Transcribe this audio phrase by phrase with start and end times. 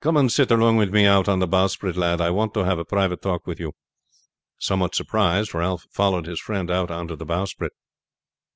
[0.00, 2.78] "Come and sit along with me out on the bowsprit, lad, I want to have
[2.78, 3.72] a private talk with you."
[4.60, 7.72] Somewhat surprised Ralph followed his friend out on to the bowsprit.